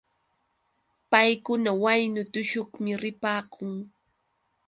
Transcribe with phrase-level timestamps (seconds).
[1.11, 3.73] Paykuna waynu tushuqmi ripaakun.